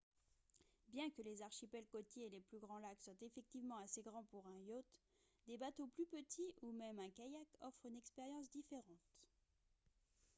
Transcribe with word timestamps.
bien 0.87 1.11
que 1.11 1.21
les 1.21 1.43
archipels 1.43 1.85
côtiers 1.85 2.25
et 2.25 2.29
les 2.31 2.39
plus 2.41 2.57
grands 2.57 2.79
lacs 2.79 3.03
soient 3.03 3.13
effectivement 3.21 3.77
assez 3.77 4.01
grands 4.01 4.23
pour 4.31 4.47
un 4.47 4.57
yacht 4.61 4.83
des 5.45 5.57
bateaux 5.59 5.85
plus 5.85 6.07
petits 6.07 6.55
ou 6.63 6.71
même 6.71 6.97
un 6.97 7.11
kayak 7.11 7.47
offrent 7.61 7.85
une 7.85 7.97
expérience 7.97 8.49
différente 8.49 9.11